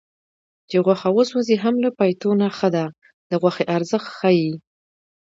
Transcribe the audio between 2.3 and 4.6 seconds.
نه ښه ده د غوښې ارزښت ښيي